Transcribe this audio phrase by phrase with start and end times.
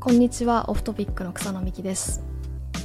[0.00, 2.22] こんにちはオフトピックの草野美希です。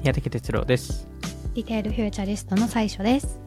[0.01, 1.07] 宮崎哲郎です。
[1.53, 3.39] リテールフューチャリストの最所です。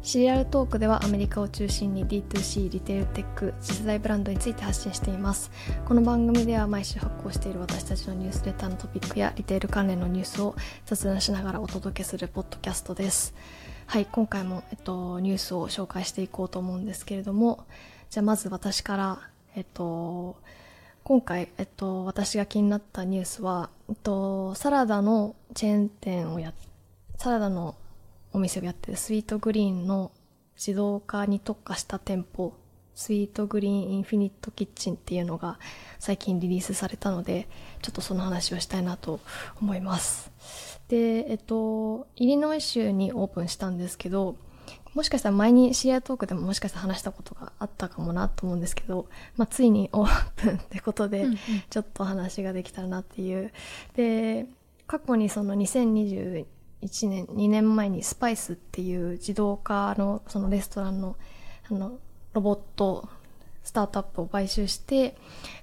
[0.00, 5.50] シリアルトークではアメリカを中心に D2C リテールテック次世代ブランドについて発信しています。
[5.84, 10.54] この番組では毎週発行している私たちのニュースレターのトピックやリテール関連のニュースを
[10.86, 13.34] 雑談しながらお届けするポッドキャストです。
[13.86, 17.66] はい今回も、えっと、ニュースを紹介していこうと思うんですけれども
[18.08, 19.18] じゃあまず私から
[19.56, 20.36] えっと
[21.04, 26.54] 今回、えっと、私が気になったニュースは、えっと、サラダのチェーン店をや、
[27.18, 27.74] サラダの
[28.32, 30.12] お店をやってるスイートグリーンの
[30.56, 32.54] 自動化に特化した店舗、
[32.94, 35.58] スイートグリーンインフィニットキッチンっていうのが
[35.98, 37.48] 最近リリースされたので、
[37.82, 39.20] ちょっとその話をしたいなと
[39.60, 40.32] 思います。
[40.88, 44.36] で、えっと、イリノイ州にオープンしたんですけど、
[44.94, 51.26] もしかしたら前にシェアトークでももしかしたら話したことがあったかもなと思うんですけど、まあ、ついにオープンってことで、
[51.70, 53.52] ちょっと話ができたらなっていう。
[53.94, 54.46] で、
[54.86, 56.46] 過去にその2021
[57.08, 61.16] 年、2年前にスパイスっていう自動化のそのレストランの
[61.70, 61.98] あの
[62.34, 63.08] ロボット
[63.62, 65.16] スタートアップを買収して、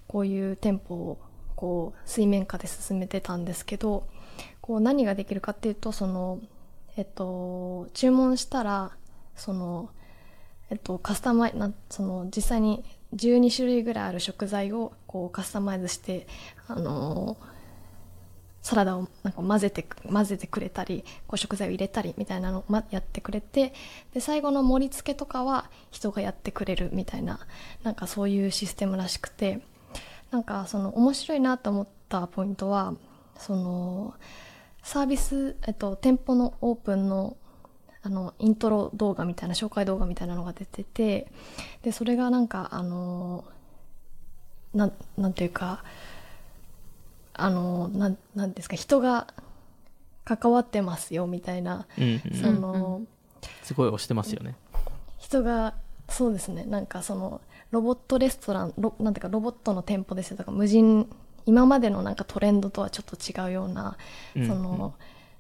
[0.08, 1.20] こういう店舗を
[1.56, 4.08] こう水面下で進めてたんですけど、
[4.60, 6.40] こう何ができるかっていうと、その、
[6.98, 8.92] えっと、注文したら、
[9.42, 9.90] その、
[10.70, 16.28] えっと、カスタマイなその実際に12種類ぐらいある食材をこうカスタマイズして
[16.68, 17.36] あの
[18.62, 23.74] サラダをなんか混ぜて混ぜてくれたりこう食材を入れたりみたいなのをやってくれて
[24.14, 27.40] で最後の盛り付けとかは人がやってくれるみたいな
[27.82, 29.62] なんかそういうシステムらしくて
[30.30, 32.94] なんかその面白いなと思ったポイントは
[33.38, 34.14] その
[34.84, 37.36] サービス、えっと、店舗のオープンの
[38.04, 41.32] あの、イントロ動画みたいな、紹介動画みたいなのが出てて、
[41.84, 43.46] で、それがなんか、あの、
[44.74, 45.84] なん、なんていうか、
[47.34, 49.28] あの、なん、なんですか、人が
[50.24, 53.02] 関わってますよ、みたいな、うんうん、その、
[53.64, 54.56] すごい押してますよね。
[55.20, 55.76] 人が、
[56.10, 61.08] そうですね、なんかその、ロボットレストラン、ロなんていうか、ロボットの店舗ですよ、とか、無人、
[61.46, 63.98] 今までのなんかトレンドとはちょっと違うような、
[64.34, 64.94] その、うんうん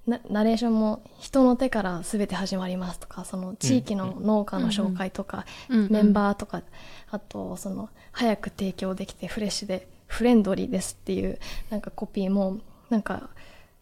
[0.08, 6.64] ナレーションも人の手から全て始まりますとかその地域の農家の紹介とか、メンバーとか
[7.12, 11.40] あとその早く提供できてフレッシュでフレンドリーですっていう
[11.70, 13.30] なんかコピーもなんか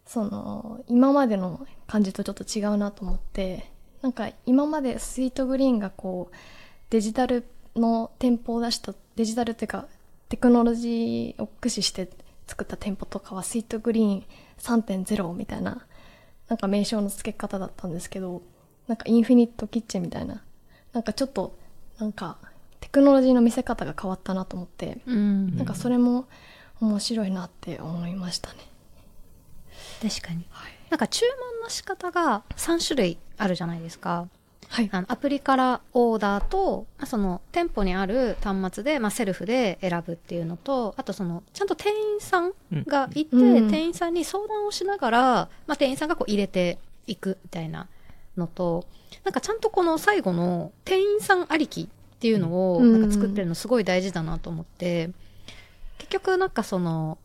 [0.06, 3.70] その今までの感じとちょっと違うなと思って
[4.02, 6.36] なんか今までスイートグリーンがこう
[6.90, 7.44] デジタル
[7.76, 9.86] の店舗を出したデジタルっていうか
[10.28, 12.10] テクノロジーを駆使して
[12.46, 14.24] 作った店舗とかはスイートグリーン
[14.58, 15.86] 3.0みたいな
[16.50, 18.42] なんか名称の付け方だったんですけど、
[18.88, 20.42] なんかインフィニットキッチンみたいな、
[20.92, 21.56] なんかちょっと、
[21.98, 22.38] なんか
[22.80, 26.26] テクノロジーの見せ方が変わったなと思って、うん、なんかそれも
[26.80, 28.56] 面白いなって思いましたね。
[30.02, 30.44] 確かに。
[30.50, 31.24] はい、なんか注
[31.54, 34.26] 文の仕方が3種類あるじゃないですか。
[34.68, 42.52] はい、あのアプリからオーダーと、まあ、その店舗にある端末で、まあ、セルフで選ぶっていうのとあとそのちゃんと店員さん
[42.86, 45.20] がいて、うん、店員さんに相談をしながら、
[45.66, 46.78] まあ、店員さんがこう入れて
[47.08, 47.88] いくみたいな
[48.36, 48.86] のと
[49.24, 51.86] なんかちゃんとこの最後の店員さんありきっ
[52.20, 55.10] ていうのをなんか作ってるのすごい大事だなと思って、
[55.98, 57.16] 結局なんかその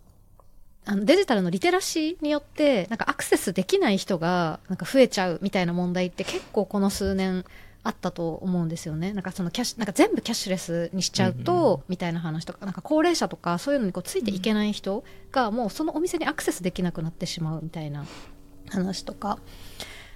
[0.86, 7.44] あのデジタルのリテラシーによってなんかアクセスできない人がなんか増えちゃうみたいな問題って結構この数年
[7.84, 9.14] あったと思うんですよね。
[9.14, 18.06] なんかそのキャッシュ、なんか全部キャッシュレスにしちゃうと、みたいな話とか、なんか高齢者とかそういうのにこうついていけない人がもうそのお店にアクセスできなくなってしまうみたいな
[18.70, 19.38] 話とか、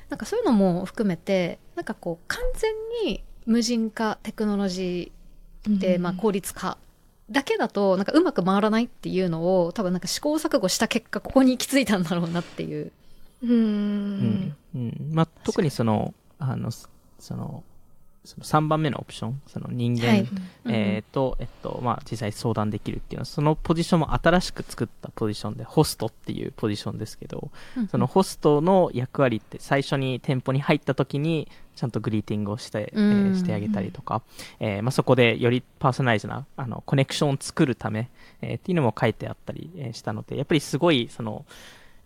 [0.09, 2.74] なんかそういうのも含めて、なんかこう完全
[3.06, 6.79] に無人化テクノロジーで、まあ効率化
[7.31, 12.91] だけだとなんかうまく回らないっていうのを多分なんか試行錯誤した結果ここに行き着いたんだろうなっていう。
[13.44, 14.56] うん。
[14.75, 15.12] うん。
[15.12, 17.63] まあ、特にその、あの、その、
[18.29, 20.28] その3番目のオプション、その人間、はい、
[20.66, 34.22] えっ、ー、と、えっと、まあ、実際相談できるっていうのは、そのポジションも新しく作ったポジションで、ホストっていうポジションですけど、うん、そのホストの役割って最初に店舗に入った時に、ちゃんとグリーティングをして、えー、してあげたりとか、
[34.59, 38.09] えー、まあ、そこでよりパーソナライズな、あの、コネクションを作るため、
[38.41, 41.46] えー、っていうのも書いてあったり、えしたので、やっぱりすごい、その、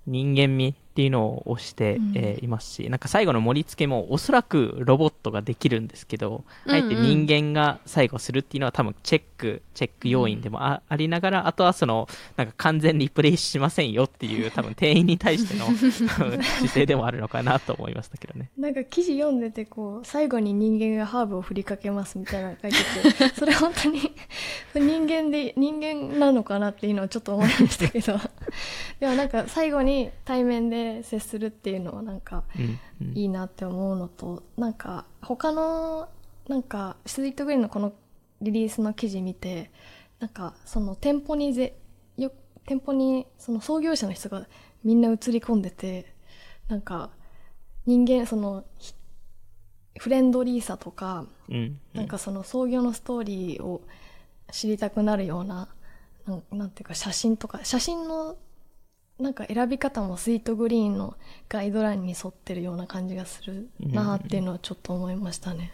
[0.05, 12.07] 人間味っていうのを押して、えー、いますし、なんか最後の盛り付けもおそらくロボットができるんですけど、あえて人間が最後するっていうのは多分チェック、チェック要因でもあ,、りながら、あとはその、
[12.37, 18.51] なんか完全リプレイしませんよっていう 多分店員に対しての姿勢でもあるのかなと思いましたけどね。
[18.59, 22.77] なんか記事読んでてこう、最後に人間がハーブを振りかけますみたいなの書いて
[23.17, 24.11] て、 それ本当に
[24.75, 28.19] 人間で、人間なのかなっていうのはちょっと思いましたけど。
[29.03, 32.45] でもなんか最後に対面で接するっていうのはなんか
[33.13, 36.07] いいなって思うのと、うん、なんか他の
[36.47, 37.91] なんかスイートグリーンのこの
[38.41, 39.71] リリースの記事見て
[40.21, 41.75] なんかその店舗にぜ
[42.15, 42.31] よ
[42.65, 44.47] 店舗にその創業者の人が
[44.85, 46.13] みんな映り込んでて
[46.69, 47.09] なんか
[47.85, 48.63] 人間その
[49.99, 53.81] フレンドリーさとか、うん、なんかその創業のストーリーを
[54.49, 55.67] 知りたくなるような
[56.25, 58.37] なんなんていうか写真とか写真の
[59.19, 61.15] なんか選び方もスイートグリーンの
[61.47, 65.73] ガイドラインに沿ってるような感じがするなっていうのはちょっと思いましたね。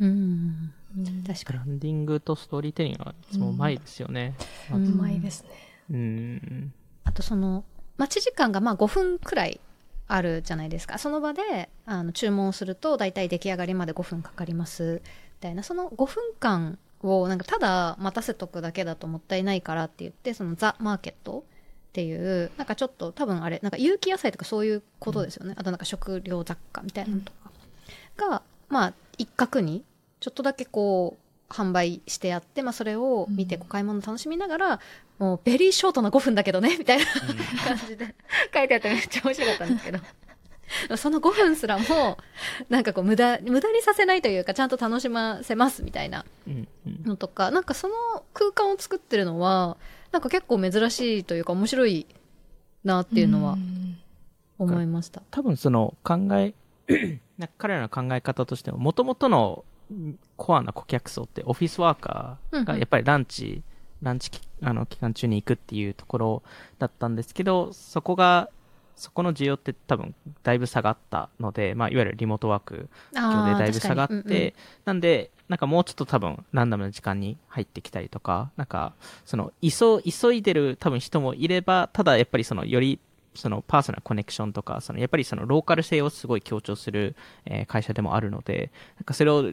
[0.00, 1.44] うん、うん、確かに。
[1.44, 4.34] ブランディングとストーリーテリングはいつもうまいですよね。
[4.72, 5.50] うまいですね。
[5.90, 6.72] うん。
[7.04, 7.64] あとその、
[7.98, 9.60] 待ち時間がまあ5分くらい
[10.08, 10.98] あるじゃないですか。
[10.98, 15.02] その場であの注文すると大体出来上がりまで5分かかります。
[15.04, 15.10] み
[15.40, 21.44] たいな、その5分間をなんかただ待たせとくだけだともったいないからって言って、そのザ・マーケット
[21.90, 25.54] っていう、なんかちょっと多分あれ、なんか有機野菜とかそういうことですよね。
[25.54, 27.50] うん、あとなんか食料雑貨みたいなのとか
[28.30, 29.82] が、まあ一角に
[30.20, 31.18] ちょっとだけこ
[31.50, 34.80] う販売してやって、まあそれを見てこう買い物楽しみながら、
[35.18, 37.04] もうベリーショートな5分だけどね、みたいな
[37.66, 38.14] 感じで
[38.54, 39.98] 書いてあってめっちゃ面白かったんですけど。
[40.96, 42.16] その5分すらも、
[42.68, 46.24] なんかこう無駄、無駄にさせないというか、ちゃんと楽しませますみたいな
[47.04, 47.94] のとか、なんかその
[48.34, 49.76] 空間を作ってるのは、
[50.12, 52.06] なんか結構珍しいというか面白い
[52.84, 53.56] なっていうのは
[54.58, 55.22] 思いました。
[55.30, 56.54] 多分その考え、
[57.58, 59.64] 彼らの考え方としても、もともとの
[60.36, 63.62] コアな顧客層ってオフィスワーカーがやっぱりランチ、
[64.02, 64.30] ランチ
[64.62, 66.42] あの期間中に行くっていうところ
[66.78, 68.50] だったんですけど、そこが
[69.00, 74.52] そこの需要って多分だいぶ下がったので、まあ、いわゆるリモートワーク今日でだいぶ下がって、うんうん、
[74.84, 78.92] なんで、なんかもうちょっと多分ランダムな時間に入ってきたりとか、なんか、
[79.24, 83.00] その、急、急いでる多分人もいれば、ただやっぱりその、より
[83.34, 87.16] そのパーソナルコネクションとか、そのやっぱりそのローカル性をすごい強調する、
[87.46, 89.52] えー、会社でもあるので、なんかそれを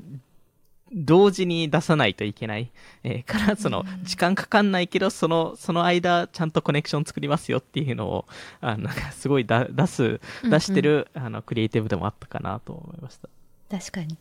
[0.93, 2.71] 同時に出さないといけない。
[3.03, 8.25] えー、から、その、時間かかんないけど、その、その間、ちゃんとコネクション作りますよっていうのを、
[8.61, 13.29] あの、なんかすごいだ出す、出してる、うんうん、あの、クリエイティブでもあったかなと思いました。
[13.69, 14.17] 確かに。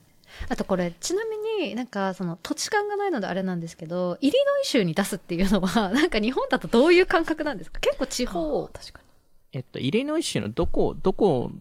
[0.49, 1.37] あとこれ、ちなみ
[1.67, 7.79] になんかその土地勘がないのであれなんですけど、イリノイ州に出すっていうのは、 なんか日本だとどういう感覚なんですか？
[7.81, 8.69] 結構地方。
[8.73, 9.05] 確かに。
[9.53, 11.53] えっと、イリノイ州のどこ、どこ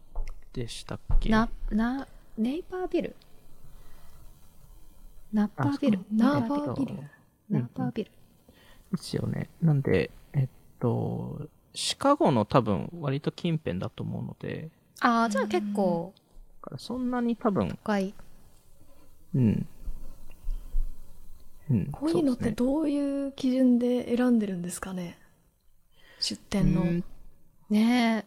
[0.51, 1.29] でしたっけ？
[1.29, 2.07] な、な、
[2.37, 3.15] ネイパービル？
[5.35, 5.99] ナッパービル。
[6.13, 6.95] ナッパービル。
[7.49, 8.11] ナッパービル。
[8.93, 9.49] ですよね。
[9.61, 10.47] なんで、えっ
[10.79, 14.69] と、シカゴの多分割と近辺だと思うので。
[15.01, 16.13] ああ、じゃあ結構。
[16.61, 17.77] だからそんなに多分。
[17.83, 18.13] 高い。
[19.35, 19.67] うん。
[21.69, 25.17] うん、こういうのってどういう基準で選んでるんですかね？
[26.21, 26.85] 出店の。
[27.69, 28.25] ねえ。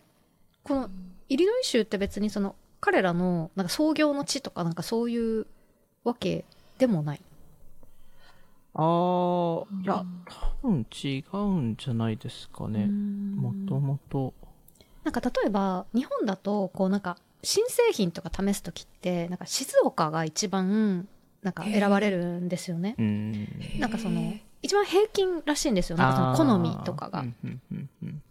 [0.62, 0.90] この、
[1.30, 5.46] イリノイ州って別にその、彼らの、なんか創業の地とかなんかそういう
[6.04, 6.44] わけ
[6.78, 7.20] でもない。
[8.74, 10.04] ああ、いや、
[10.62, 12.86] 多分違うんじゃないですかね。
[12.86, 14.34] もともと。
[15.04, 21.08] なんか例えば、日本だと、こうなんか、新製品とか試すときって、なんか静岡が一番、
[21.42, 22.94] なんか選ばれるんですよね。
[23.78, 25.98] なんかその、一番平均らしいんですよ。
[25.98, 27.24] なんかその好みとかが。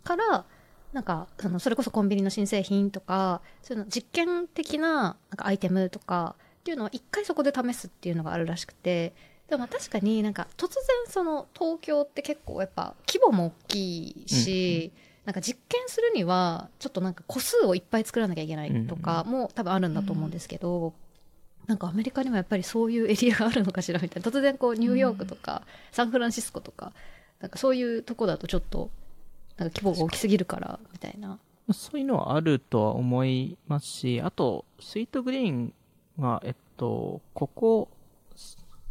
[0.03, 0.45] から、
[0.93, 6.35] なんか、その、それこそコンビニの新製品とか、そういうの実験的な、なんかアイテムとか、
[6.67, 9.13] っていうのは一回そこで試すっていうのがあるらしくて
[9.47, 10.73] でも確かになんか突然
[11.07, 20.93] その東京って結構やっぱ規模も大きいし、うんなんか実験するにはちょっとなんか個数をいっぱい作らなきゃいけないとかも多分あるんだと思うんですけど、うん、
[21.67, 24.31] なんかアメリカにもやっぱりそういうエリアがあるのかしらみたいな。
[24.31, 26.93] 突然こうニューヨークとかサンフランシスコとか
[27.41, 28.89] なんかそういうとこだとちょっと
[29.57, 31.39] なんか規模が大きすぎるからみたいな。
[31.73, 35.73] そういうのはあるとは思いますし、あと、スイートグリーン
[36.19, 37.89] が、えっと、ここ、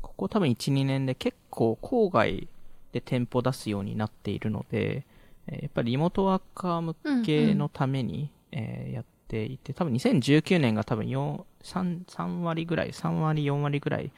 [0.02, 2.48] ここ多分1、2年で結構郊外
[2.92, 5.04] で店舗出すようになっているので、
[5.48, 8.58] えやっぱりリモートワーカー向けのために、うん。
[8.58, 14.10] うん、えー、やっていて、多分2019年が多分4、3、3割ぐらい、3割、4割ぐらい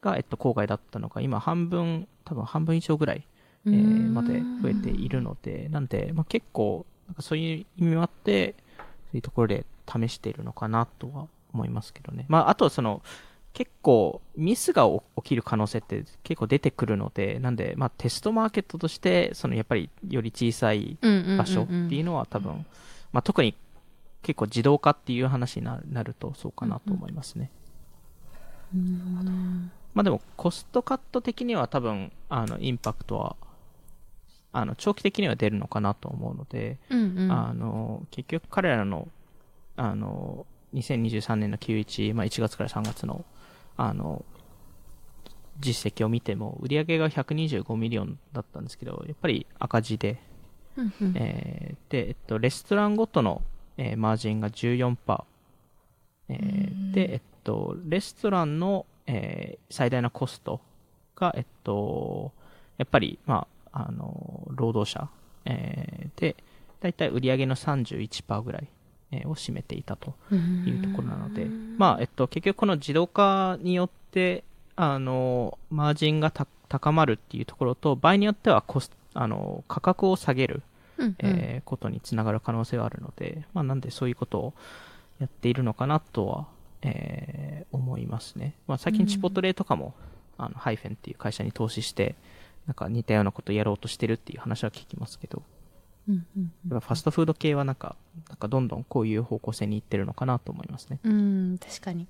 [0.00, 3.26] が、えっと、郊外だったのが、今半分、多分半分以上ぐらい、
[3.66, 6.86] えー、まで増えているので、なんで、まあ、結構、
[7.20, 8.82] そういう意味もあって、そ
[9.14, 12.26] ういうところで試しているのかなとは思いますけどね。
[12.28, 13.02] まあ、あとその、
[13.52, 14.86] 結構ミスが
[15.16, 20.98] 起きる可能性って結構出てくるので、なんで、まあ、テストマーケットとして、そのやっぱりより小さい
[21.38, 22.66] 場所っていうのは多分、
[23.12, 23.54] まあ、特に
[24.22, 27.50] 結構自動化っていう話になるとそうかなと思いますね。
[28.74, 33.36] うんうん、まあでもコストカット的には多分あのインパクトは
[34.56, 39.06] あの、長期的には出るのかなと思うので、うんうん、あの、結局彼らの、
[39.76, 43.24] あの、2023年の91、まあ、1月から3月の、
[43.76, 44.24] あの、
[45.58, 50.20] 実績を見ても、売上が125 million だったんですけど、やっぱり赤字で、
[51.14, 53.42] えー、で、えっと、レストランごとの、
[53.78, 55.24] えー、マージンが14%、
[56.28, 60.60] えー、で、えっと、レストランの、えー、最大のコスト
[61.14, 62.32] が、えっと、
[62.76, 65.08] やっぱり、まあ、あの、労働者、
[65.44, 66.36] えー、で、
[66.80, 68.75] だいたい売上の31%ぐらい、えー、
[69.26, 71.46] を占めていたというところなので、
[71.78, 74.44] まあ、えっと、結局この自動化によって、
[74.76, 76.30] あの、マージンが
[76.68, 80.62] 高まるっていうところと、場合によってはコスあの、価格を下げる、
[80.98, 81.06] うん。
[81.06, 84.54] うん、えー、ことにつながる可能性はあるので、まあ、なんでそういうことを
[85.18, 86.46] やっているのかなとは、
[86.82, 88.54] えー、思いますね。
[88.66, 89.94] まあ、最近チポトレとかも、
[90.38, 92.14] うん、あの、ハイフェンっていう会社に投資して、
[92.66, 95.42] なんか似たようなことをやろうとしてるっていう話は聞きますけど、
[96.08, 97.96] うんうんうん、ファストフード系はなんか、
[98.28, 101.00] なんかどんどんこういう方向性に行ってるのかなと思いますね。
[101.02, 102.06] うん、確かに。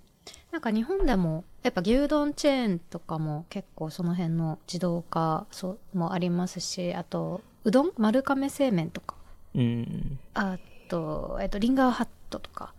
[0.50, 9.16] なんか日本でもやっぱ牛丼チェーンとかも結構その辺の自動化そうもありますしあとうどん丸亀製麺とか、
[9.54, 12.72] うん、あと、えっと、リンガーハットとか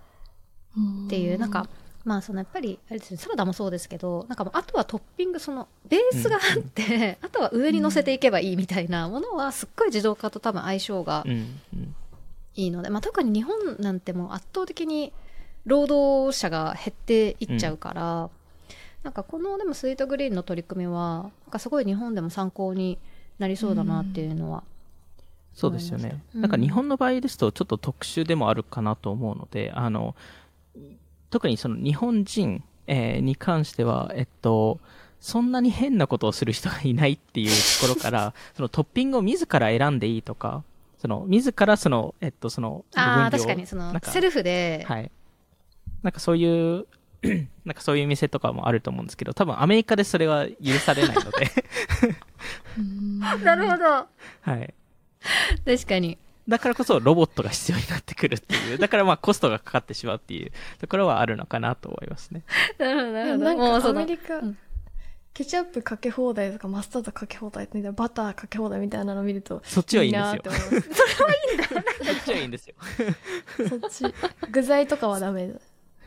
[1.05, 1.67] っていうなんか
[2.07, 11.25] まあそのやっぱりあれですねサラダもそうですけどなんかもうあとはトッピングそのベースがあって、うん、あとは上に乗せていけばいいみたいなものはすっごい自動化と多分相性が
[12.55, 15.11] いいので、まあ、特に日本なんてもう圧倒的に
[15.65, 18.29] 労働者が減っていっちゃうから、うん、
[19.03, 22.99] なんかこのでもスイートグリーンの取り組みはなんかすごい日本でも参考に
[23.37, 24.63] なりそうだなっていうのは、
[25.53, 30.15] そうですよね、なんか日本の場合ですとちょっと特殊でもあるかなと思うのであの
[31.29, 34.79] 特にその日本人、えー、に関してはえっと
[35.19, 40.63] そんなに変なことをする人がいないっていうところから、 そのトッピングを自ら選んでいいとか、
[40.99, 45.11] その自らその、えっと、その、ああ、確かに、その、セルフで、はい。
[46.03, 46.85] なんかそういう
[47.65, 51.51] なんかそういう店とかもあると思うんですけど、多分アメリカでそれは許されないので
[53.43, 53.85] なるほど。
[53.85, 54.07] は
[54.55, 54.73] い。
[55.65, 56.17] 確かに。
[56.47, 62.43] だからこそロボットが必要になってくるっていう、 だからまあコストがかかってしまうっていうところはあるのかなと思いますね。
[62.77, 63.43] なるほど、なるほど。
[63.43, 64.41] なんかアメリカ、
[65.33, 70.41] ケチャップかけ放題とかマスタードかけ放題みたいなバターかけ放題みたいなの見るとそっちはいいんですよ。
[70.45, 71.63] それはいいんだ。
[71.67, 72.75] そっちはいいんですよ。
[73.69, 74.15] そっち。
[74.49, 75.59] 具材とかはダメだ。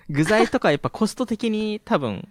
[0.09, 2.27] 具材とかやっぱコスト的に多分、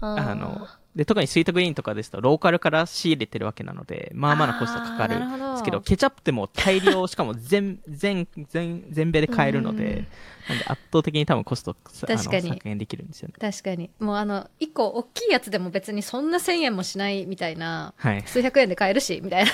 [0.00, 10.06] あの、で、特にスイートグリーンとかですと、ローカルから仕入れてるわけなので、まあまあなコストかかるんですけど、ケチャップってもう大量、しかも全、全、全、全米で買えるので、
[10.48, 12.50] なんで圧倒的に多分コスト確かに。
[12.50, 13.34] 削減できるんですよね。
[13.40, 13.90] 確かに。
[14.00, 19.50] もうあの、一個大きいやつでも別にそんな1000円もしないみたいな、はい、数百円で買えるし、みたいな。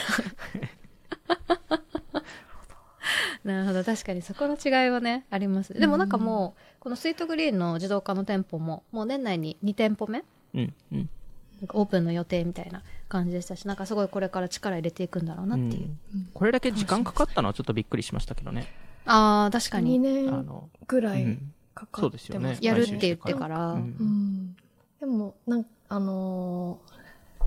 [3.45, 3.85] なるほど。
[3.85, 5.73] 確かにそこの違いはねあります。
[5.73, 11.11] でもなんかもう、このスイートグリーンの自動化の店舗ももう年内に2店舗目、うんうん、
[11.61, 18.67] なんかオープンの予定みたいな感じでしたしなんかすごいこれから力入れていくんだろうなっていう、うん、これだけ時間かかったのはちょっとびっくりしましたけどね。
[19.07, 19.99] ああ確かに。
[19.99, 20.45] 2年
[20.87, 21.39] ぐらい
[21.75, 24.57] かかってます、うんね、やるって言ってから、うん、
[25.01, 26.79] でもなんあの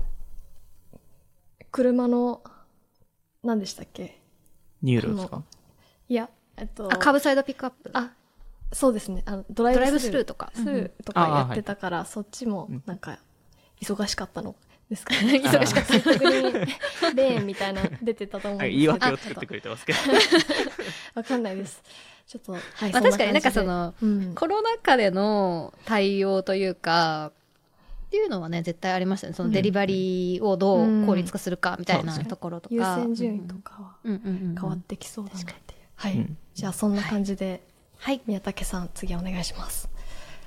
[0.02, 2.42] ー、車の
[3.42, 4.20] 何でしたっけ？
[4.82, 5.42] Nuro ですか？
[6.08, 6.92] いや、えっと。
[6.92, 7.90] あ、 curbside pickup。
[7.94, 8.10] あ、
[8.72, 9.22] そうですね。
[9.26, 10.24] あのドライブスルー。
[10.24, 10.50] とか。
[10.54, 13.18] スルーとかやってたから、そっちもなんか、
[13.82, 14.54] 忙しかったの。
[14.88, 15.14] ですか？
[15.14, 15.40] ね。
[15.42, 16.00] 忙しかった。
[16.00, 16.30] 特に
[17.14, 18.76] レーンみたいな出てたと思うんですけど。
[18.76, 19.98] 言い訳を作ってくれてますけど。
[21.14, 21.82] わかんないです。
[22.26, 22.92] ちょっと、はい。
[22.92, 27.32] まあ確かになんかその、うん、コロナ禍での対応というか、
[28.06, 29.32] っていうのはね、絶対ありましたね。
[29.32, 32.74] そのデリバリーをどう効率化するかみたいなところとか。
[32.74, 35.80] 優先順位とかは変わってきそうだなっていう。
[35.94, 37.62] はい、うん、じゃあそんな感じで、
[37.98, 39.88] はい、宮武さん次お願いします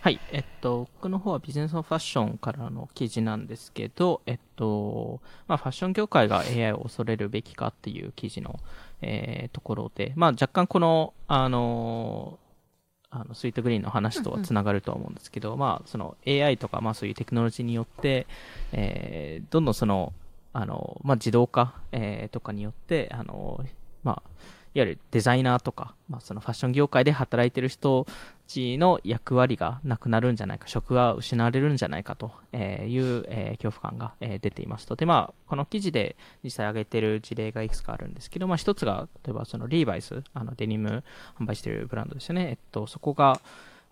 [0.05, 8.59] はいえっと僕の方はビジネスのファッションからの記事なんですけどえっとまあファッション業界が AI を恐れるべきかっていう記事の、
[9.01, 12.37] えー、ところでまあ若干このあの
[13.09, 18.27] あのスイートグリーンの話とはつながるとは思うんですけど、うんうん、まあ、その AI とか、まあ、そういうテクノロジーによって、
[18.73, 20.13] えー、どんどんその
[20.53, 23.65] あの、まあ、自動化、えー、とかによってあの、
[24.03, 24.29] まあ、
[24.75, 28.11] いわゆるデザイナーとか、まあ、そのファッション業界で働いてる人た
[28.47, 34.95] ちの役割がなくなるんじゃないか、職が失われるんじゃないかという、えー、恐怖感が、えー、出ていますと。
[34.95, 41.03] で、まあ、この記事で実際挙げてる事例がいくつかあるんですけど、まあ、一つが、例えばそのリーバイス、あのデニム
[41.39, 42.49] 販売してるブランドですよね。
[42.49, 43.39] えっと、そこが、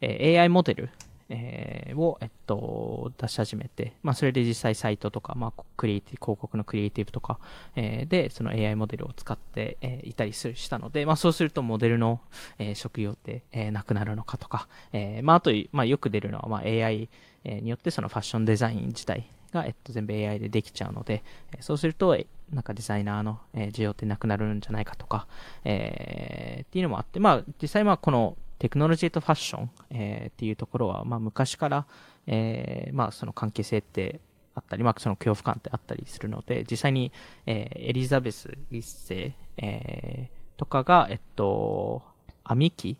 [0.02, 0.90] えー、AI モデル、
[1.36, 7.40] えー、を、えっと、出し始めて、まあ、それで実際サイトとか、まあ、クリエイティ広告のクリエイティブとか、
[7.76, 12.22] えー、で、その AI モデルを使って、えー、いたりするしたので、まあ、そうするとモデルの、
[12.60, 17.10] えー、職業って、えー、なくなるのかとか、えー、まあ、あと、まあ、よく出るのは、まあ、AI
[17.46, 21.24] によってそのファッションデザイン自体が、えっと、全部 AI でできちゃうので、
[21.62, 22.16] そうすると、
[22.52, 25.28] なんかデザイナーの、需要ってなくなるんじゃないかとか、
[25.66, 31.86] えー、っていうのもあって、まあ、実際まあ、このテクノロジーとファッション、えー、っていうところは、まあ、昔から、
[32.28, 34.22] えー、まあ、その関係性って
[34.56, 37.12] あったり、まあ、その恐怖感ってあったりするので、実際に、
[37.46, 42.04] えー、エリザベス一世、えー、とかが、えっと、
[42.46, 42.96] アミキ、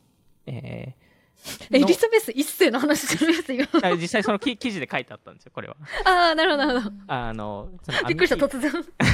[0.48, 0.96] え
[1.72, 3.66] エリザベス一世の話するやつよ。
[3.96, 5.78] 実際その記事で書いてあったんですよ、これは。
[6.04, 6.96] ああ、なるほど、なるほど。
[7.08, 8.72] あの、そのびっくりした、突然。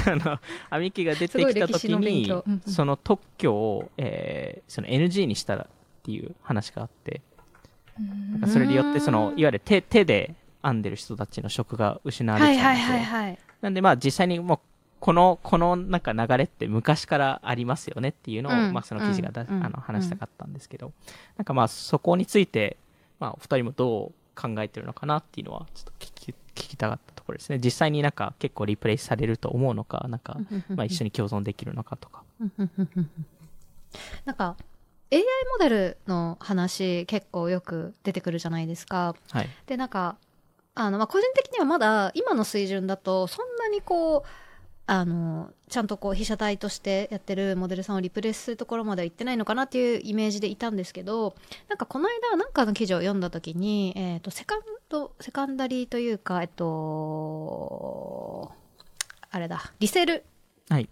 [0.07, 0.39] あの、
[0.71, 5.67] アミキが出てきた時に、うんうん、その特許を、えー、その NG にしたら
[6.09, 7.21] っていう話があって、
[8.31, 14.59] なんかそれによって、その、いわゆる手、手で編んでる人たちの職が失われちゃうので、はいはいはいはい、なんでまあ実際にもう
[14.99, 20.93] この、このなんか流れって昔からありますよねっていうのを、うん、まあその記事がだ、うん、あの話したかったんですけど、うん、
[21.37, 22.77] なんかまあそこについて、
[23.19, 27.59] まあお二人もどう考えてるのかなっていうのはちょっと聞き、聞きたかったところですね。
[27.63, 30.37] 実際になんか結構リプレイされると思うのか、なんか、
[30.69, 32.23] まあ一緒に共存できるのかとか。
[34.25, 34.35] なん。
[34.35, 34.57] か、
[35.11, 39.15] AI モデルの話結構よく出てくるじゃないですか。
[39.31, 40.17] はい、で、なんか、
[40.75, 44.29] あの、まあ、個人的にはまだ今の水準だとそんなにこう、
[44.91, 51.35] あのちゃんとこう被写体としてやってるモデルさんをリプレイスするところまでは行ってないのかなっていうイメージでいたんですけど
[51.67, 58.51] なんかこの間なんかの記事を読んだ時に、えーと、セカンドセカンダリーというかえっと
[59.29, 60.25] あれだリセール、
[60.69, 60.89] はい、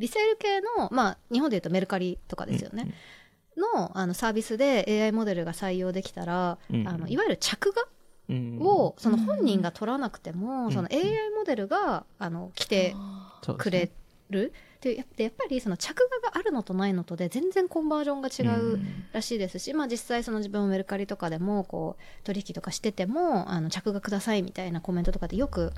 [0.00, 2.94] リセール系の、まあ、日本でいうとメルカリとかですよね、うん、
[3.60, 7.82] のあのサービスで AI モデルが採用できたら、うん、あのいわゆる着画
[8.64, 12.94] をその本人が取らなくても、その AI モデルがあの来て
[13.58, 13.90] くれ
[14.30, 14.52] る。
[14.80, 18.80] でやっぱりその着画があるのとないのとで全然コンバージョンが違う
[19.12, 25.74] らしいですし、まあ、実際その自分もメルカリとかでもこう取引とかしててもあの着画くださいみたいなコメントとかでよく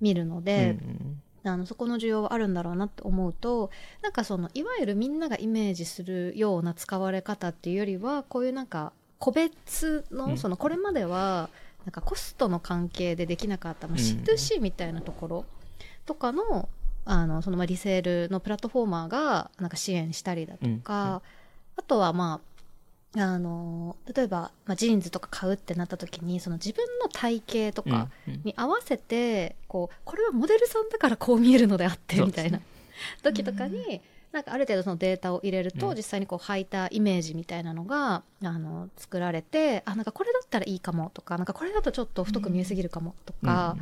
[0.00, 0.76] 見るので、
[1.44, 3.70] あのそこの需要はあるんだろうなって思うと
[4.02, 11.48] なんかそのいわゆるみんながイメージするような使われ方っていうよりはこういうなんか個別のそのこれまでは
[11.84, 15.44] なんかコストの関係でできなかった、まあ、C2C みたいなところ
[16.06, 16.68] とかの,、
[17.04, 21.22] あのそのまあリセールのプラットフォーマーがなんか支援したりだとか、
[21.76, 22.51] あとはまあ
[23.16, 28.08] あの例えば、まあ、ジーンズとか買うってなった時にその自分の体型とか
[28.44, 32.60] に合わせて、こうこれはモデルさんだからこう見えるのであってみたいな
[33.22, 34.00] 時とかに、
[34.32, 43.76] なんかある程度そのデータを入れると、実際にこう履いたイメージみたいなのがあの作られてあなんかこれだったらいいかもとかなんかこれだとちょっと太く見えすぎるかもとか、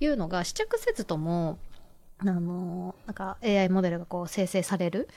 [0.00, 1.58] いうのが試着せずとも
[2.18, 5.08] あのなんか AI モデルがこう生成される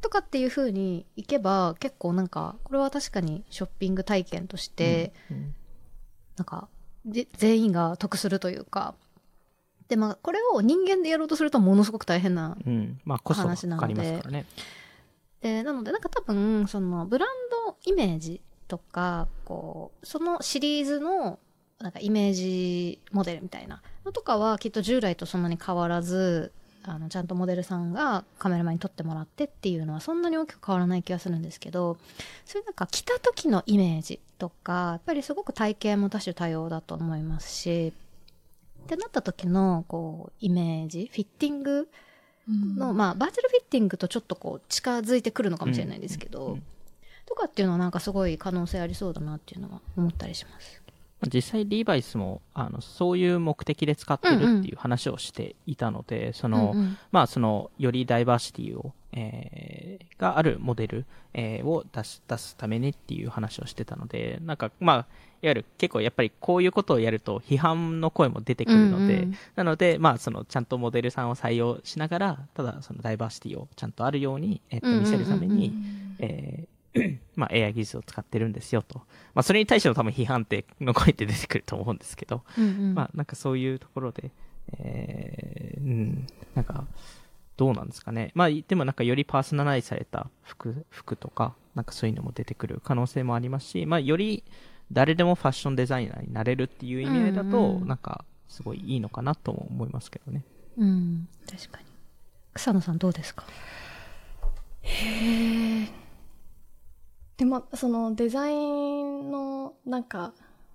[0.00, 5.12] とかっていう風にいけば結構なんかこれは確かにショッピング体験として、
[6.36, 6.68] なんか
[7.04, 8.94] 全員が得するというか。
[9.88, 12.56] でまあこれを人間でやろうとするとものすごく大変な
[13.06, 14.44] 話なので、
[15.40, 17.28] でなのでなんか多分そのブラン
[17.66, 21.38] ドイメージとかこうそのシリーズの
[21.78, 26.52] なんかイメージモデルみたいなのとかはきっと従来とそんなに変わらず
[26.88, 31.96] あのちゃんとモデルさんがカメラマンに撮ってもらってっていうのはそんなに大きく変わらない気がするんですけど
[32.44, 37.92] そういうなんか着た時のイメージとかやっぱりすごく体型も多種多様だと思いますし
[38.84, 41.88] ってなった時のこうイメージフィッティング
[42.48, 46.52] の、うん、まあバーチャルフィッティングとちょっとこう近づいてくるのかもしれないですけど、うん。
[46.52, 46.62] うん、
[47.26, 50.80] とかっていうのはなんかすごい可能性ありそうだなっていうのは思ったりします。
[51.28, 64.96] 実際リーバイスもあのそういう目的で使ってるっていう話をしていたので、うんうん、その、うんうん、まあそのよりダイバーシティを、えー、があるモデル、えー、を出す出すためにっていう話をしてたのでなんかまあ
[65.42, 75.72] いわゆる結構やっぱりこういうことをやると批判の声も出てくるので、うんうん、なのでまあそのちゃんとモデルさんを採用しながらただそのダイバーシティをちゃんとあるように、えー、と見せるために、
[76.18, 76.75] えー
[77.36, 79.00] まあ、AI 技術を使ってるんですよと。
[79.34, 84.30] まあ、それに対しての多分批判っての声って出てくると思うんですけど、うんうん、まあ、なんかそういうところで、
[84.78, 86.86] えー、うん、なんか、
[87.56, 88.32] どうなんですかね。
[88.34, 94.44] まあ、でもなんかよりパーソナライズされた服、服とか、なんかそういうのも出てくる可能性もありますし、まあ、より
[94.92, 100.44] 誰でもファッションデザイナーになれるっていう意味合いだと、うんうん、なんか、すごいいいのかなとも思いますけどね。
[100.76, 101.86] うん、確かに。
[102.54, 103.44] 草野さんどうですか？
[104.82, 105.88] へえ。
[107.36, 110.32] でもそのデザインのなんか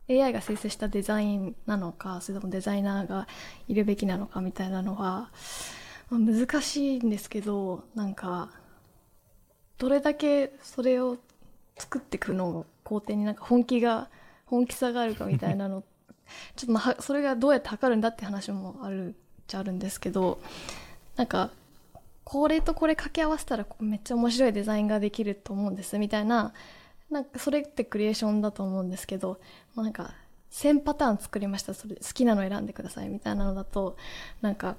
[0.09, 3.27] AI が生成したデザインなのかそれともデザイナーが
[3.67, 5.29] いるべきなのかみたいなのは、
[6.09, 8.49] まあ、難しいんですけどなんか
[9.77, 11.17] どれだけそれを
[11.77, 14.09] 作っていくの工程になんか本気が
[14.45, 15.83] 本気さがあるかみたいなの
[16.55, 19.13] ちょっとまあそれがどうやって測るんだって話もあるっ
[19.47, 20.39] ちゃあるんですけど
[21.15, 21.49] なんか
[22.31, 26.53] これとこれ掛け合わせたらめっちゃ面白いデザインができると思うんですみたいな
[27.09, 29.41] なんかそれってクリエーションだと思うんですけど、
[29.75, 30.13] まあ、なんか
[30.49, 31.73] 1000パターン作りました。
[31.73, 33.97] それ好きなの選んでくださいみたいなのだと
[34.41, 34.77] なんか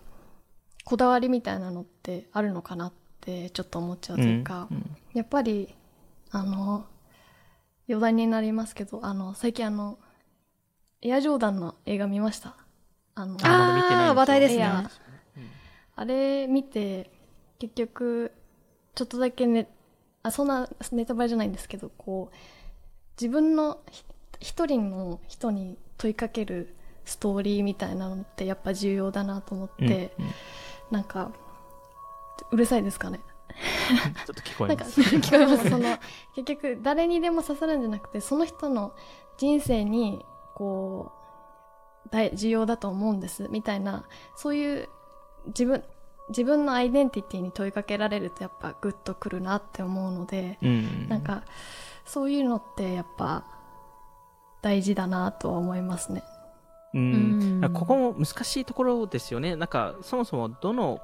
[0.87, 5.75] こだわりみたいなのってあるのかなってちょっと思っちゃうというか、うんうん、やっぱり
[6.31, 6.87] あの
[7.87, 9.99] 余談になりますけどあの最近あの
[11.03, 12.57] エアジョーダンの映画見ました？
[13.15, 14.65] あのああ話題ですね。
[15.95, 17.11] あれ見て
[17.63, 18.33] 結局
[18.97, 19.69] ちょっとだけね
[20.25, 22.37] あそんなネタバレじゃないんですけどこう
[23.21, 23.79] 自分の
[24.41, 30.33] 一人の人に問いかけるストーリーみたいなのってやっぱ重要だなと思って、うんうん、
[30.91, 31.31] なんか
[32.51, 33.21] うるさいですかね？
[34.27, 35.01] ちょっと聞こえます。
[35.01, 35.71] 聞こえます。
[35.71, 35.99] その
[36.35, 38.93] 結局誰にでも刺さるんじゃなくてその人の
[39.39, 40.25] 人生に
[40.57, 41.13] こ
[42.07, 44.89] う大重要だと思うんですみたいなそういう
[45.47, 45.85] 自分
[46.29, 51.43] 自分のアイデンティティに問いかけられるとやっぱグッとくるなって思うので、うん、なんか
[52.05, 53.45] そういうのってやっぱ
[54.63, 56.23] 大事だなとは思いますね。
[56.95, 59.57] うん、うん、ここも難しいところですよね。
[59.57, 61.01] なんかそもそもどの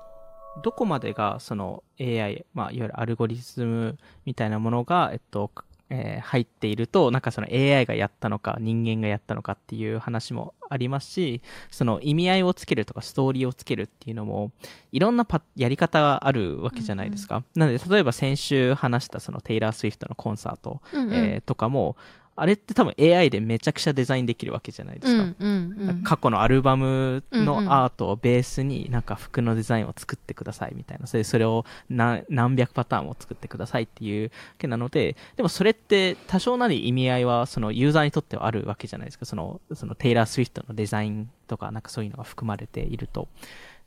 [0.62, 5.50] どこまでがその AI、まあ、いわゆるアルゴリズムみたいなものが、えっと、
[5.90, 14.52] えー、入っていると、なんかその AI がやったのか、人間がやったのかっていう話もありますし、その意味合いをつけるとか、ストーリーをつけるっていうのも、
[14.92, 17.36] いろんなパやり方があるわけじゃないですか。
[17.36, 21.96] うんうん、なので、例えば先週話したそのテイラー・スウィフトのコンサート、うんうん、えー、とかも、
[22.40, 25.22] あれって多分 AI でめちゃくちゃデザインできるわけじゃないですか。
[25.22, 31.06] うんうんうん、過去のアルバムのアートをベースになんか服のデザインを作ってくださいみたいな。
[31.08, 39.24] それそれを何何百パターンも作ってくださいっていうわけなので、でもそれって多少なり意味合いはそのユーザーにとってはあるわけじゃないですか。
[39.24, 43.26] その、そのテイラー・スウィフトのデザインとかなんかそういうのが含まれていると。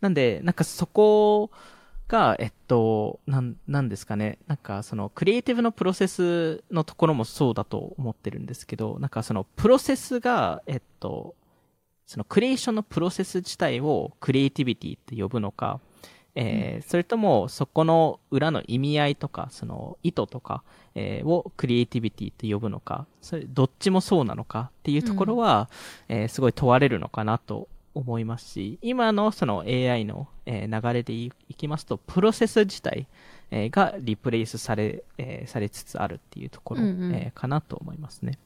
[0.02, 1.52] なんで、なんかそこを、
[2.12, 4.38] が、えっと、なん、なんですかね。
[4.46, 11.36] なんか、その、クリエイティブのプロセスのところもそうだと思ってるんですけど、なんかその、プロセスが、えっと、
[12.06, 15.80] その、クリエーションのプロセス自体をクリエイティビティって呼ぶのか、
[16.36, 20.64] えー、それとも、そこの裏の意味合いとか、その、意図とか、
[20.96, 25.70] えー、をクリエイティビティって呼ぶのか、それ、どっちもそうなのかっていうところは、
[26.10, 33.08] うん、えー、すごい問われるのかなと思いますし、今のその AI の、えー、流れでいきますと、プロセス自体、
[33.52, 38.38] えー、がリプレイスされ、えー、されつつあるっていうところ、うんうん、えー、かなと思いますね。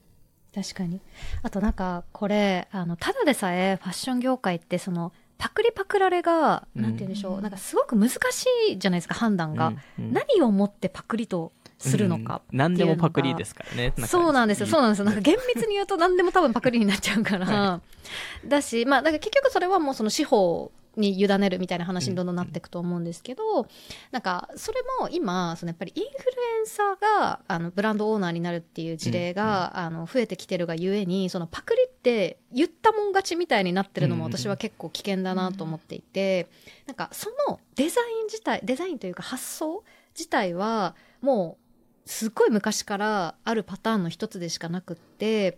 [0.53, 1.01] 確かに。
[1.43, 9.73] あとなんか、これ、あの、ただでさえファッション業界ってその、パクリパクられが、なんて言うんでしょう、うん、なんかすごく難しいじゃないですか、判断が。
[9.99, 13.93] うんうん、何をもってパクリとするのか、うん、何でもパクリですからね。
[14.07, 14.67] そうなんですよ。
[14.67, 15.05] そうなんですよ。
[15.05, 17.81] なんか厳密に言うと何でも多分パクリになっちゃうから、 は
[18.45, 23.67] い、だしまあだから結局それはもうその司法に委ねるみたいな話にどんどんなっていくと思うんですけど、うん、
[24.11, 36.47] なんかそれも今そのやっぱりインフルエンサーがあのブランドオーナーになるっていう事例が、うん、あの増えてきてるがゆえにそのパクリって言ったもん勝ちみたいになってるのも私は結構危険だなと思っていて、
[36.83, 39.83] うん、なんかそのデザイン自体デザインというか発想
[40.17, 41.64] 自体はもう
[42.05, 45.57] すっごい昔からあるパターンの一つでしかなくって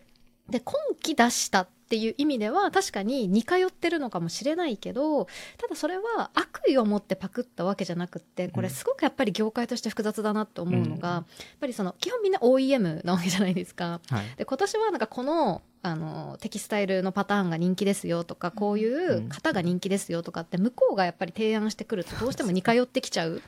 [0.50, 5.26] で今期出したっていう意味では確かに似通ってるのかもしれないけど
[5.58, 11.26] ただそれは悪意を持ってパクったわけじゃなくってこれすごくやっぱり業界として複雑だなと思うのが、うん、やっ
[11.62, 14.02] ぱりその基本みんな OEM なわけじゃないですか。
[14.10, 23.42] はい、で今年はなんかこのあのテキスタイルのパターンが人気ですよとかこういう型が人気ですよとかって向こうがやっぱり提案してくるとどうしても似通ってきちゃう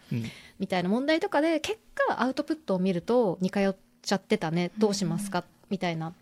[0.60, 5.44] みたいな問題とかで結果アウトプットを見ると似通っちゃってたねどうしますか？
[5.70, 6.14] みたいな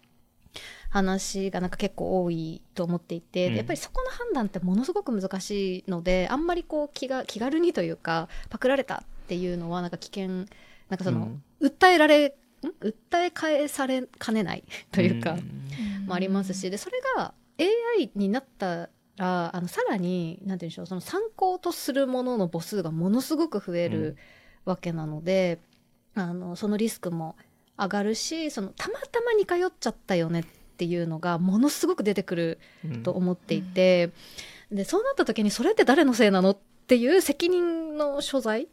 [0.90, 10.46] 話がなんか結構多いと思っていて、やっぱりそこの判断ってものすごく難しいのであんまりこう気が気軽にというかパクられたっていうのはなんか危険
[10.90, 12.36] なんかその、訴えられ
[12.82, 15.38] 訴え返されかねないというか、
[16.08, 24.16] もありますしでそれが AI になったらあのさらに何て言うんでしょうその参考とするものの母数がものすごく増える
[24.66, 25.60] わけなので、
[26.16, 27.36] うん、あのそのリスクも
[27.78, 30.44] 上がるしそのたまたま似通っちゃったよねっ
[30.78, 32.60] ていうのがものすごく出てくる
[33.04, 34.12] と思っていて、
[34.70, 38.68] うん、でそうなった時にそれって誰のせいなのっていう責任の所在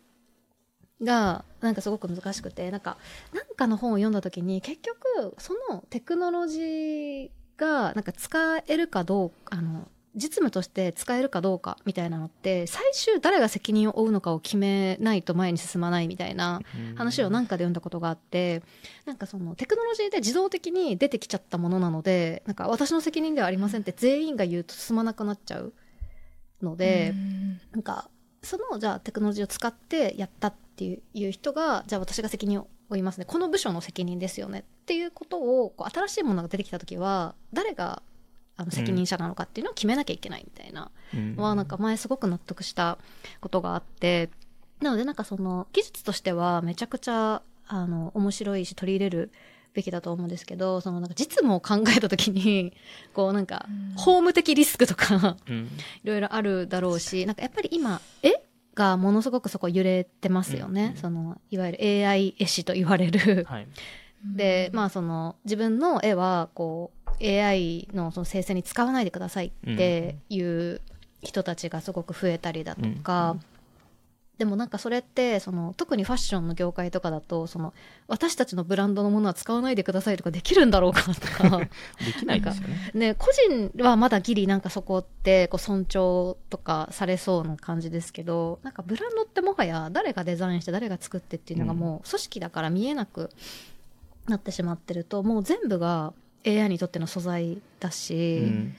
[1.03, 2.97] がなんかすごく難しくてなんか
[3.33, 16.61] なんかの本を読んだ時に結局そのテクノロジーがなんか使えるかどうかあの実務として使えるかどうかみたいなのって最終誰が責任を負うのかを決めないと前に進まないみたいな
[16.95, 18.63] 話を何かで読んだことがあって
[19.07, 25.73] なんかそのテクノロジーで自動的に出てきちゃったものなのでなんか私の責任ではありませんって全員が言うと進まなくなっちゃう
[26.63, 27.15] ので
[27.73, 28.09] なんか
[28.43, 33.25] そのじゃあテクノロジーを使ってやったっていう人がじゃあ私が責任を負いますね。
[33.25, 34.61] この部署の責任ですよね。
[34.61, 38.03] っていうことをこう新しいものが出てきた時は誰が
[38.57, 40.91] あの責任者なのかっていうのを決めなきゃいけないみたいな。
[41.13, 42.99] のはなんか前すごく納得した
[43.41, 44.31] ことがあって。
[44.81, 49.33] なのでなんかその技術としてはめちゃくちゃあの面白いし取り入れる
[49.73, 52.73] べきだと思うんですけどそのなんか実務を考えた時に
[53.13, 63.69] こうなんか法務的リスクとかいろいろあるだろうしなんかやっぱり今絵がものすごくそこ揺れてますよね、うん、そのいわゆる AI 絵師と言われる、はい、
[64.25, 70.81] でまあその自分の絵はこう AI のその生成に使わないでくださいっていう
[71.23, 73.41] 人たちがすごく増えたりだとか、うん、
[74.39, 77.73] でもなんかそれってその特にファッションの業界とかだとその
[78.09, 81.59] 私たちのブランドのものは使わないでくださいとかできるんだろうかとか
[82.05, 82.91] できないですよね。
[82.95, 93.31] ね個人はまだギリなんかそこってこう尊重とかされそうな感じですけどなんかブランドってもはや誰がデザインして誰が作ってっていうのがもう組織だから見えなく
[94.27, 96.13] なってしまってるともう全部が
[96.47, 98.77] AI にとっての素材だし、うん、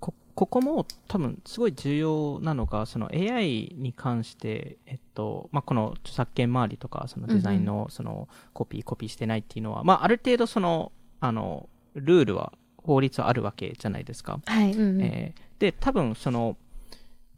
[0.00, 14.40] こここも多分すごい重要なのがその AI に関して、えっとまあ、この著作権周りとかそのデザインのそのコピー、コピーしてないっていうのは、まあ、ある程度そのあのルールは法律はあるわけじゃないですか。
[14.44, 16.56] はいうんうん、えー、で多分その、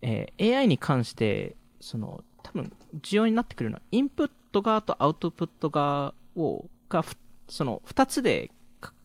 [0.02, 7.04] えー、AI に関してその多分重要になってくるのはインプット側とアウトプット側をが
[7.48, 8.50] その2つで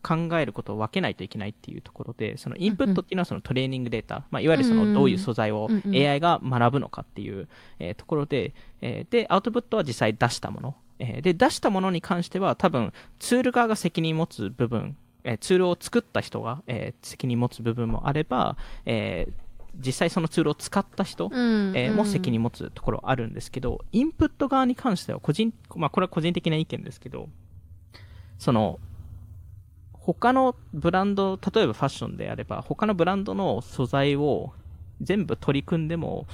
[0.02, 10.76] 考えることを分けないといけないっていうところで、そのインプットっていうのはそのトレーニングデータ、うん、まあ、いわゆるそのどういう素材を AI が学ぶのかっていう、えー、ところで、えー、で、アウトプットは実際出したもの。
[10.98, 19.26] えー、で、出したものに関しては多分ツール側が責任持つ部分、えツールを作った人が、え責任持つ部分もあれば、え
[19.76, 21.72] 実際そのツールを使った人、うん。
[21.74, 27.28] えー、も責任持つところあるんですけど、インプット側に関しては個人、まあこれは個人的な意見ですけど、
[28.38, 28.78] その、
[30.04, 34.52] 他のブランド、例えばファッションであれば、他のブランドの素材を
[35.00, 36.26] 全部取り組んでも、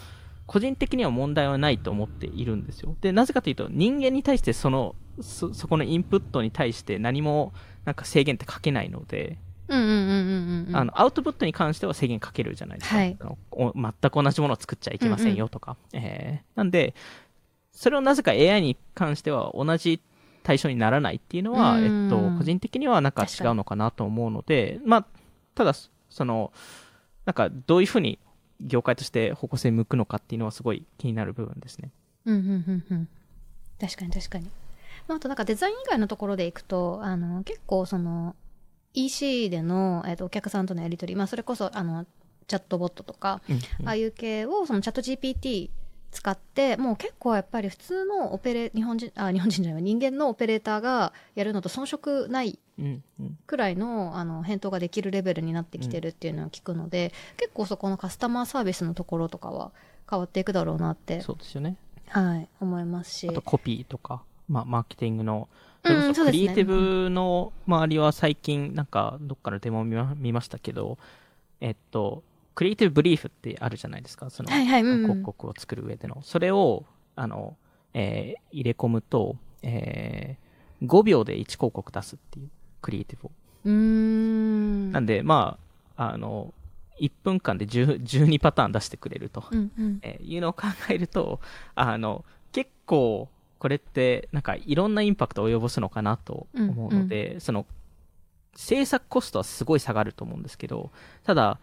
[0.47, 2.97] 個人的には問題はないと思っているんですよ。
[3.01, 7.53] で、なぜかというと、人間に対してその、そ、そこのインプットに対して何も
[7.85, 9.39] なんか制限ってかけないので、
[10.73, 12.97] あの、アウトプットに関しては制限かけるじゃないですか。
[12.97, 15.77] はい、全く同じものを作っちゃいけませんよとか。
[15.93, 16.95] うんうん、えー、なんで、
[17.71, 20.01] それをなぜか AI に関しては同じ
[20.43, 25.07] 対象にならないっていうのは、えっと、個人的にはなんか違うのかなと思うので、まあ、
[25.55, 26.53] ただ、その、
[27.27, 28.19] なんかどういうふうに
[28.61, 31.91] 業界として方向性向くのかっていうのはすごい気になる部分ですね。
[32.25, 33.09] うんうんうんうん。
[33.81, 34.47] 確かに確かに。
[35.09, 38.35] まあ、あとなんかデザイン以外のところでいくと、あの、結構その、
[38.95, 42.07] EC での、えっと、お客さんとのやり取り、まあ、それこそ、あの、
[42.47, 45.71] チャットボットとか、うんうん、ああいう系を、そのチャット GPT
[46.11, 52.59] 使ってもう結構やっぱり普通のオペレ日本人あ日本人じゃない人間のオペレーターがやるのと遜色ない
[53.47, 59.71] くらいのあの返答ができるレベルになってきてるっていうのは聞くので、うん、結構そこのカスタマーサービスのところとかは
[60.09, 61.77] 変わっていくだろうなってそうですよね。
[62.09, 63.29] はい思いますし。
[63.29, 65.49] あとコピーとか、まあ、マーケティングの
[65.83, 65.93] ク
[66.33, 70.99] リエイティブの周りは最近なんかどっかのデモを見ましたけど
[71.61, 72.23] えっと
[72.61, 74.29] クリエイティブブリーフってあるじゃないですか。
[74.29, 76.21] その、はいはいうん、広告を作る上での。
[76.21, 76.85] それを、
[77.17, 77.57] あの、
[77.95, 82.51] えー、入れ込むと、えー、5秒で1広告出すっていう、
[82.83, 83.31] クリエイティブを。
[83.65, 85.57] うんなんで、ま
[85.97, 86.53] あ、あの、
[87.01, 91.41] 1分間で12パターン出してくれると、うんうん、えー、いうのを考えると、
[91.75, 97.65] あの、結構、これって、なんかいろんなインパクトを及ぼすのかなと思うので、うんうん、その、
[98.55, 100.91] 制作コストはすごい下がると思うんですけど、
[101.25, 101.59] ただ、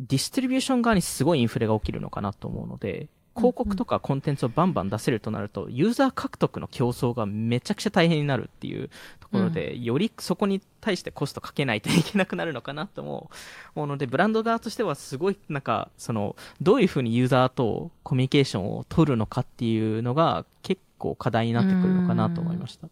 [0.00, 3.08] ディストリビューション側にすごいインフレが起きるのかなと思うので、
[3.38, 13.30] 広告とかコンテンツをバンバン出せるとなると、ユーザー獲得の競争がめちゃくちゃ大変になるっていうところで、うん、よりそこに対してコストかけないといけなくなるのかなと思
[13.76, 22.88] うので、ブランド側としてはすごいなんか、その、どういうふうにユーザーとコミュニケーションを取るのかっていうのが結構課題になってくるのかなと思いました。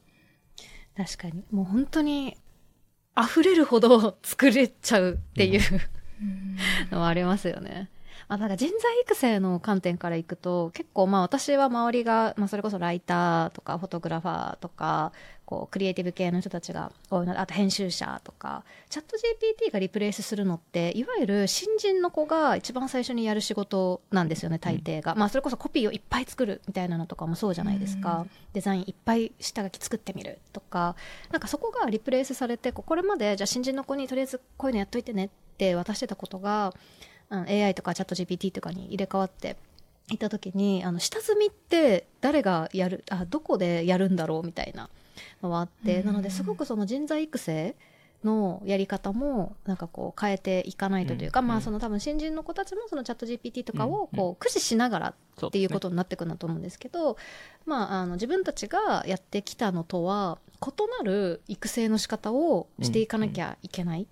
[0.97, 1.45] 確かに。
[1.51, 2.37] もう本当に
[3.19, 5.61] 溢れるほど作れちゃうっていう、
[6.91, 7.89] のはありますよね。
[8.29, 15.13] まあ、なんか人材育成の観点からいくと結構まあ私は周りが、まあ、それこそライターとかフォトグラファーとか
[15.45, 30.97] こうクリエイティブ系の人たちが多いのであと編集者とかチャット GPT がリプレイスするのっていわゆる新人の子が一番最初にやる仕事なんですよね大抵が、うん、まあそれこそコピーをいっぱい作るみたいなのとかもそうじゃないですか、うん、デザインいっぱい下書き作ってみるとか
[31.31, 36.75] なんかそこがリプレイスされてこれまでじゃあ新人の子にとりあえずこういうのやっといてねって渡してたことが、
[37.31, 39.57] うん、AI とかチャット GPT とかに入れ替わって
[40.11, 44.89] いった時にあの下積みって誰がやるあどこでやるんだろうみたいな
[45.43, 47.75] のはあって、なのですごくその人材育成
[48.25, 55.15] のやり方もなんかこう変えていかないとというか、まあその多分新人の子たちもそのチャット GPT とかをこう駆使しながら
[55.47, 57.17] っていうことになっていくんだと思うんですけど、
[57.65, 64.07] まああの自分たちがやってきたのとは異なる育成の仕方をしていかなきゃいけない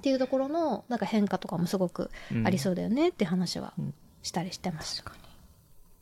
[0.00, 2.10] っていうところのなんか変化とかもすごく
[2.44, 3.74] ありそうだよねって話は
[4.22, 5.04] したりしてます。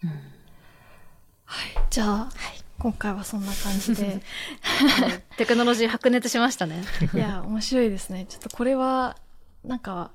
[0.02, 0.18] うん、はい、
[1.90, 2.30] じゃあ、はい。
[2.78, 4.22] 今回はそんな感じで。
[5.36, 6.82] テクノロジー白熱しましたね。
[7.12, 8.24] いや面白いですね。
[8.26, 9.18] ちょっとこれは
[9.64, 10.12] なんか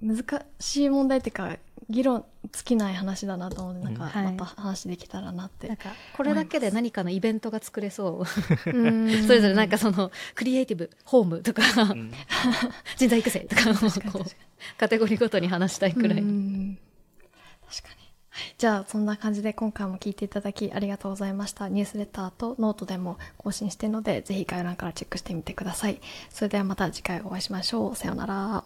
[0.00, 0.24] 難
[0.58, 1.58] しい問題っていうか
[1.88, 8.26] 議論尽きない話だなと思ってなんかまた話できたらなって、なんかこれだけで何かのイベントが作れそう。
[8.66, 11.62] それぞれなんかそのクリエイティブホームとか
[12.96, 13.62] 人材育成とか
[14.78, 16.16] カテゴリーごとに話したいくらい。
[16.16, 18.06] 確かに。
[18.58, 21.68] じゃあそんな感じで今回も聞いていただきありがとうございました。
[21.68, 26.00] ニュースレターとノートでも更新しているのでぜひ概要欄からチェックしてみてください。
[26.30, 27.96] それではまた次回お会いしましょう。
[27.96, 28.64] さようなら